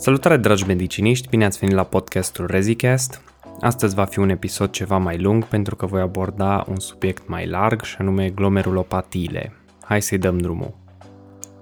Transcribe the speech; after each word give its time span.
Salutare 0.00 0.36
dragi 0.36 0.66
mediciniști, 0.66 1.28
bine 1.28 1.44
ați 1.44 1.58
venit 1.58 1.74
la 1.74 1.84
podcastul 1.84 2.46
ReziCast. 2.46 3.22
Astăzi 3.60 3.94
va 3.94 4.04
fi 4.04 4.18
un 4.18 4.28
episod 4.28 4.70
ceva 4.70 4.96
mai 4.96 5.18
lung 5.18 5.44
pentru 5.44 5.76
că 5.76 5.86
voi 5.86 6.00
aborda 6.00 6.64
un 6.68 6.78
subiect 6.78 7.28
mai 7.28 7.46
larg 7.46 7.82
și 7.82 7.96
anume 7.98 8.28
glomerulopatiile. 8.28 9.52
Hai 9.82 10.02
să-i 10.02 10.18
dăm 10.18 10.38
drumul. 10.38 10.74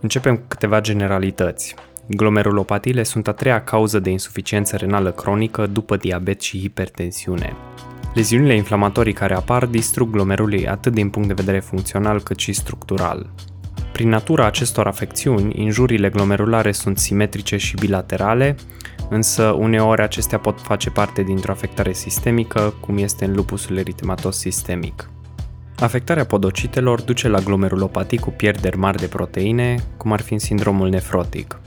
Începem 0.00 0.36
cu 0.36 0.44
câteva 0.48 0.80
generalități. 0.80 1.74
Glomerulopatiile 2.06 3.02
sunt 3.02 3.28
a 3.28 3.32
treia 3.32 3.64
cauză 3.64 3.98
de 3.98 4.10
insuficiență 4.10 4.76
renală 4.76 5.10
cronică 5.10 5.66
după 5.66 5.96
diabet 5.96 6.40
și 6.40 6.58
hipertensiune. 6.58 7.56
Leziunile 8.14 8.54
inflamatorii 8.54 9.12
care 9.12 9.34
apar 9.34 9.66
distrug 9.66 10.10
glomerulii 10.10 10.66
atât 10.66 10.92
din 10.92 11.10
punct 11.10 11.28
de 11.28 11.34
vedere 11.34 11.60
funcțional 11.60 12.20
cât 12.22 12.38
și 12.38 12.52
structural. 12.52 13.30
Prin 13.96 14.08
natura 14.08 14.46
acestor 14.46 14.86
afecțiuni, 14.86 15.62
injurile 15.62 16.08
glomerulare 16.08 16.72
sunt 16.72 16.98
simetrice 16.98 17.56
și 17.56 17.74
bilaterale, 17.74 18.56
însă 19.08 19.42
uneori 19.42 20.02
acestea 20.02 20.38
pot 20.38 20.60
face 20.60 20.90
parte 20.90 21.22
dintr-o 21.22 21.52
afectare 21.52 21.92
sistemică, 21.92 22.74
cum 22.80 22.98
este 22.98 23.24
în 23.24 23.34
lupusul 23.34 23.76
eritematos 23.76 24.38
sistemic. 24.38 25.10
Afectarea 25.78 26.24
podocitelor 26.24 27.00
duce 27.00 27.28
la 27.28 27.38
glomerulopatii 27.38 28.18
cu 28.18 28.30
pierderi 28.30 28.78
mari 28.78 28.98
de 28.98 29.06
proteine, 29.06 29.76
cum 29.96 30.12
ar 30.12 30.20
fi 30.20 30.32
în 30.32 30.38
sindromul 30.38 30.88
nefrotic. 30.88 31.60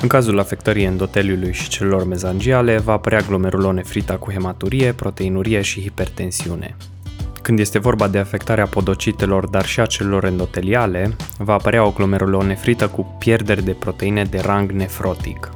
În 0.00 0.08
cazul 0.08 0.38
afectării 0.38 0.84
endoteliului 0.84 1.52
și 1.52 1.68
celor 1.68 2.06
mezangiale, 2.06 2.78
va 2.78 2.92
apărea 2.92 3.20
glomerulonefrita 3.20 4.16
cu 4.16 4.30
hematurie, 4.30 4.92
proteinurie 4.92 5.60
și 5.60 5.80
hipertensiune. 5.80 6.76
Când 7.48 7.60
este 7.60 7.78
vorba 7.78 8.08
de 8.08 8.18
afectarea 8.18 8.66
podocitelor, 8.66 9.46
dar 9.46 9.64
și 9.64 9.80
a 9.80 9.86
celor 9.86 10.24
endoteliale, 10.24 11.16
va 11.38 11.52
apărea 11.52 11.84
o 11.84 11.90
glomerulonefrită 11.90 12.88
cu 12.88 13.16
pierderi 13.18 13.64
de 13.64 13.72
proteine 13.72 14.24
de 14.24 14.38
rang 14.38 14.70
nefrotic. 14.70 15.50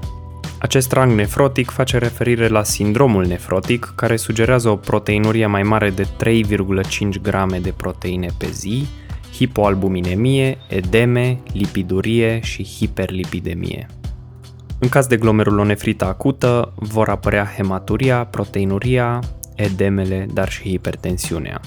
Acest 0.59 0.93
rang 0.93 1.12
nefrotic 1.12 1.71
face 1.71 1.99
referire 1.99 2.49
la 2.49 2.62
sindromul 2.62 3.27
nefrotic, 3.27 3.93
care 3.97 4.17
sugerează 4.17 4.69
o 4.69 4.77
proteinurie 4.77 5.47
mai 5.47 5.62
mare 5.62 5.91
de 5.91 6.07
3,5 6.25 7.21
grame 7.23 7.59
de 7.59 7.73
proteine 7.77 8.29
pe 8.39 8.47
zi, 8.51 8.87
hipoalbuminemie, 9.33 10.59
edeme, 10.69 11.39
lipidurie 11.53 12.41
și 12.43 12.65
hiperlipidemie. 12.65 13.87
În 14.79 14.89
caz 14.89 15.06
de 15.06 15.17
glomerulonefrită 15.17 16.05
acută, 16.05 16.73
vor 16.75 17.09
apărea 17.09 17.53
hematuria, 17.56 18.25
proteinuria, 18.25 19.21
edemele, 19.55 20.27
dar 20.33 20.49
și 20.49 20.69
hipertensiunea. 20.69 21.61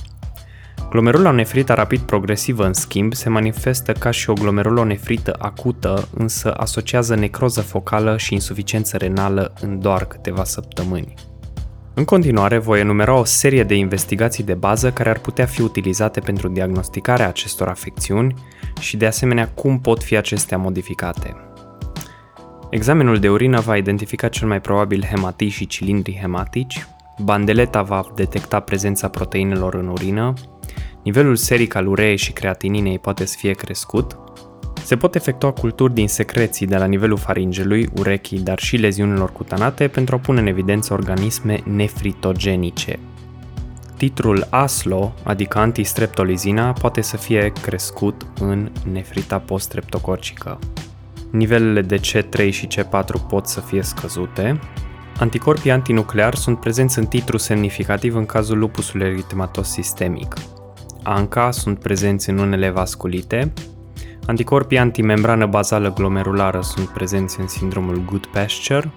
Glomerulonefrita 0.96 1.74
rapid 1.74 2.00
progresivă, 2.00 2.66
în 2.66 2.74
schimb, 2.74 3.14
se 3.14 3.30
manifestă 3.30 3.92
ca 3.92 4.12
și 4.12 4.30
o 4.30 4.34
glomerulonefrită 4.34 5.36
acută, 5.40 6.08
însă 6.14 6.54
asociază 6.54 7.16
necroză 7.16 7.62
focală 7.62 8.18
și 8.18 8.34
insuficiență 8.34 8.98
renală 8.98 9.54
în 9.62 9.80
doar 9.80 10.06
câteva 10.06 10.44
săptămâni. 10.44 11.14
În 11.94 12.04
continuare, 12.04 12.58
voi 12.58 12.80
enumera 12.80 13.14
o 13.14 13.24
serie 13.24 13.64
de 13.64 13.76
investigații 13.76 14.44
de 14.44 14.54
bază 14.54 14.92
care 14.92 15.10
ar 15.10 15.20
putea 15.20 15.46
fi 15.46 15.62
utilizate 15.62 16.20
pentru 16.20 16.48
diagnosticarea 16.48 17.28
acestor 17.28 17.68
afecțiuni 17.68 18.34
și, 18.80 18.98
de 18.98 19.06
asemenea, 19.06 19.50
cum 19.50 19.80
pot 19.80 20.04
fi 20.04 20.18
acestea 20.18 20.58
modificate. 20.58 21.36
Examenul 22.70 23.20
de 23.20 23.30
urină 23.30 23.60
va 23.60 23.78
identifica 23.78 24.28
cel 24.28 24.48
mai 24.48 24.62
probabil 24.62 25.06
hematii 25.10 25.50
și 25.50 25.68
cilindri 25.68 26.18
hematici, 26.22 26.88
bandeleta 27.20 27.82
va 27.82 28.04
detecta 28.16 28.60
prezența 28.60 29.08
proteinelor 29.08 29.74
în 29.74 29.88
urină, 29.88 30.34
nivelul 31.06 31.36
seric 31.36 31.76
al 31.76 31.88
ureei 31.88 32.18
și 32.18 32.32
creatininei 32.32 33.00
poate 33.00 33.26
să 33.26 33.36
fie 33.38 33.52
crescut, 33.52 34.18
se 34.84 34.96
pot 34.96 35.16
efectua 35.16 35.52
culturi 35.52 35.94
din 35.94 36.08
secreții 36.08 36.68
de 36.68 36.78
la 36.78 36.86
nivelul 36.86 37.18
faringelui, 37.18 37.90
urechii, 37.98 38.40
dar 38.40 38.60
și 38.60 38.78
leziunilor 38.78 39.32
cutanate 39.32 39.88
pentru 39.88 40.16
a 40.16 40.20
pune 40.20 40.40
în 40.40 40.48
evidență 40.48 40.94
organisme 40.94 41.62
nefritogenice. 41.64 43.00
Titrul 43.98 44.48
ASLO, 44.50 45.14
adică 45.24 45.58
antistreptolizina, 45.58 46.72
poate 46.72 47.02
să 47.02 47.18
fie 47.18 47.52
crescut 47.62 48.26
în 48.40 48.72
nefrita 48.92 49.40
post-streptocorcică 49.40 50.60
nivelele 51.36 51.82
de 51.82 51.96
C3 51.96 52.50
și 52.50 52.68
C4 52.68 53.28
pot 53.30 53.48
să 53.48 53.60
fie 53.60 53.82
scăzute. 53.82 54.60
Anticorpii 55.20 55.72
antinucleari 55.72 56.38
sunt 56.38 56.60
prezenți 56.60 57.00
în 57.00 57.06
titru 57.06 57.38
semnificativ 57.38 58.16
în 58.16 58.26
cazul 58.26 58.58
lupusului 58.58 59.08
eritematos 59.08 59.70
sistemic. 59.70 60.36
ANCA 61.08 61.52
sunt 61.52 61.80
prezenți 61.80 62.30
în 62.30 62.38
unele 62.38 62.70
vasculite. 62.70 63.54
Anticorpii 64.28 64.78
antimembrană 64.78 65.46
bazală 65.46 65.94
glomerulară 65.94 66.62
sunt 66.62 66.88
prezenți 66.88 67.40
în 67.40 67.48
sindromul 67.48 68.04
Good 68.06 68.26
Pasture. 68.26 68.92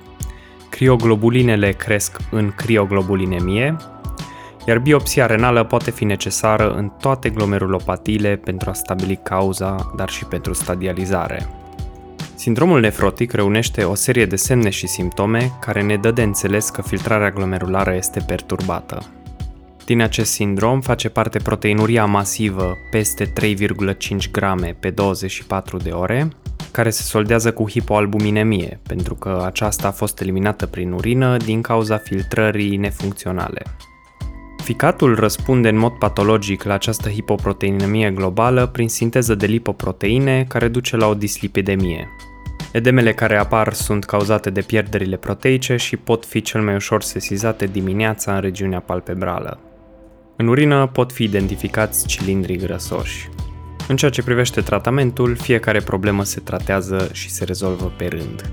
Crioglobulinele 0.69 1.73
cresc 1.73 2.17
în 2.31 2.53
crioglobulinemie, 2.57 3.77
iar 4.67 4.79
biopsia 4.79 5.27
renală 5.27 5.65
poate 5.65 5.91
fi 5.91 6.05
necesară 6.05 6.71
în 6.71 6.91
toate 7.01 7.31
glomerulopatiile 7.31 8.37
pentru 8.37 8.71
a 8.71 8.73
stabili 8.73 9.21
cauza, 9.23 9.93
dar 9.97 10.09
și 10.09 10.25
pentru 10.25 10.53
stadializare. 10.53 11.49
Sindromul 12.35 12.81
nefrotic 12.81 13.33
reunește 13.33 13.85
o 13.85 13.95
serie 13.95 14.27
de 14.27 14.37
semne 14.37 14.71
și 14.71 14.87
simptome 14.87 15.53
care 15.61 15.83
ne 15.83 15.97
dă 15.97 16.11
de 16.11 16.23
înțeles 16.23 16.69
că 16.69 16.83
filtrarea 16.83 17.31
glomerulară 17.31 17.95
este 17.95 18.21
perturbată. 18.27 19.03
Din 19.89 20.01
acest 20.03 20.33
sindrom 20.33 20.81
face 20.81 21.09
parte 21.09 21.39
proteinuria 21.39 22.05
masivă 22.05 22.77
peste 22.91 23.33
3,5 23.41 24.31
grame 24.31 24.77
pe 24.81 24.91
24 24.91 25.77
de 25.77 25.91
ore, 25.91 26.29
care 26.71 26.91
se 26.91 27.03
soldează 27.03 27.53
cu 27.53 27.69
hipoalbuminemie, 27.71 28.81
pentru 28.87 29.15
că 29.15 29.43
aceasta 29.47 29.87
a 29.87 29.91
fost 29.91 30.21
eliminată 30.21 30.67
prin 30.67 30.93
urină 30.93 31.37
din 31.37 31.61
cauza 31.61 31.97
filtrării 31.97 32.77
nefuncționale. 32.77 33.63
Ficatul 34.63 35.15
răspunde 35.15 35.69
în 35.69 35.77
mod 35.77 35.93
patologic 35.93 36.63
la 36.63 36.75
această 36.75 37.09
hipoproteinemie 37.09 38.11
globală 38.11 38.67
prin 38.67 38.89
sinteză 38.89 39.35
de 39.35 39.47
lipoproteine 39.47 40.45
care 40.49 40.69
duce 40.69 40.97
la 40.97 41.07
o 41.07 41.15
dislipidemie, 41.15 42.09
Edemele 42.73 43.13
care 43.13 43.37
apar 43.37 43.73
sunt 43.73 44.05
cauzate 44.05 44.51
de 44.51 44.61
pierderile 44.61 45.17
proteice 45.17 45.77
și 45.77 45.97
pot 45.97 46.25
fi 46.25 46.41
cel 46.41 46.63
mai 46.63 46.75
ușor 46.75 47.03
sesizate 47.03 47.67
dimineața 47.67 48.35
în 48.35 48.41
regiunea 48.41 48.81
palpebrală. 48.81 49.68
În 50.41 50.47
urină 50.47 50.87
pot 50.87 51.13
fi 51.13 51.23
identificați 51.23 52.07
cilindrii 52.07 52.57
grăsoși. 52.57 53.29
În 53.89 53.97
ceea 53.97 54.11
ce 54.11 54.23
privește 54.23 54.61
tratamentul, 54.61 55.37
fiecare 55.37 55.81
problemă 55.81 56.25
se 56.25 56.41
tratează 56.41 57.09
și 57.13 57.31
se 57.31 57.45
rezolvă 57.45 57.93
pe 57.97 58.07
rând. 58.07 58.51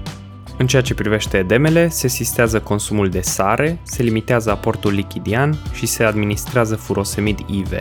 În 0.57 0.68
ceea 0.68 0.81
ce 0.81 0.94
privește 0.94 1.38
edemele, 1.38 1.90
se 1.90 2.07
sistează 2.07 2.59
consumul 2.59 3.09
de 3.09 3.22
sare, 3.22 3.79
se 3.84 4.03
limitează 4.03 4.51
aportul 4.51 4.94
lichidian 4.94 5.57
și 5.73 5.85
se 5.85 6.03
administrează 6.03 6.75
furosemid 6.75 7.40
IV, 7.47 7.72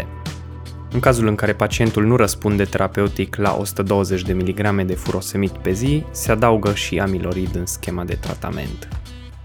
în 0.95 1.01
cazul 1.01 1.27
în 1.27 1.35
care 1.35 1.53
pacientul 1.53 2.05
nu 2.05 2.17
răspunde 2.17 2.65
terapeutic 2.65 3.37
la 3.37 3.57
120 3.59 4.23
de 4.23 4.33
mg 4.33 4.83
de 4.85 4.95
furosemid 4.95 5.51
pe 5.51 5.73
zi, 5.73 6.05
se 6.11 6.31
adaugă 6.31 6.75
și 6.75 6.99
amilorid 6.99 7.55
în 7.55 7.67
schema 7.67 8.05
de 8.05 8.15
tratament. 8.15 8.89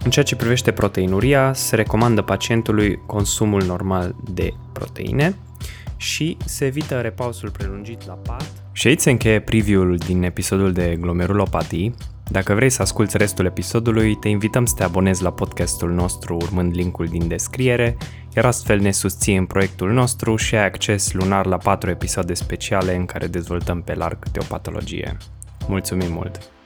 În 0.03 0.09
ceea 0.09 0.25
ce 0.25 0.35
privește 0.35 0.71
proteinuria, 0.71 1.53
se 1.53 1.75
recomandă 1.75 2.21
pacientului 2.21 2.99
consumul 3.05 3.63
normal 3.63 4.15
de 4.33 4.53
proteine 4.73 5.35
și 5.97 6.37
se 6.45 6.65
evită 6.65 6.99
repausul 6.99 7.49
prelungit 7.49 8.05
la 8.05 8.13
pat. 8.13 8.51
Și 8.71 8.87
aici 8.87 8.99
se 8.99 9.09
încheie 9.09 9.39
preview-ul 9.39 9.97
din 9.97 10.23
episodul 10.23 10.71
de 10.71 10.97
glomerulopatii, 10.99 11.95
dacă 12.31 12.53
vrei 12.53 12.69
să 12.69 12.81
asculti 12.81 13.17
restul 13.17 13.45
episodului, 13.45 14.15
te 14.15 14.27
invităm 14.27 14.65
să 14.65 14.73
te 14.77 14.83
abonezi 14.83 15.23
la 15.23 15.31
podcastul 15.31 15.91
nostru 15.91 16.35
urmând 16.35 16.75
linkul 16.75 17.05
din 17.05 17.27
descriere, 17.27 17.97
iar 18.35 18.45
astfel 18.45 18.79
ne 18.79 18.91
susții 18.91 19.35
în 19.35 19.45
proiectul 19.45 19.91
nostru 19.91 20.35
și 20.35 20.55
ai 20.55 20.65
acces 20.65 21.11
lunar 21.11 21.45
la 21.45 21.57
patru 21.57 21.89
episoade 21.89 22.33
speciale 22.33 22.95
în 22.95 23.05
care 23.05 23.27
dezvoltăm 23.27 23.81
pe 23.81 23.93
larg 23.93 24.19
câte 24.19 24.39
o 24.39 24.43
patologie. 24.47 25.17
Mulțumim 25.67 26.11
mult! 26.11 26.58